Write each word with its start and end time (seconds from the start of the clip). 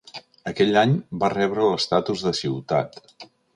Aquell 0.51 0.79
any 0.83 0.95
va 1.25 1.29
rebre 1.35 1.67
l'estatus 1.73 2.25
de 2.29 2.35
ciutat. 2.41 3.01